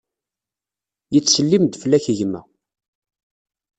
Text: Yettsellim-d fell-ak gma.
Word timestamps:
Yettsellim-d 1.13 1.73
fell-ak 1.81 2.05
gma. 2.19 2.41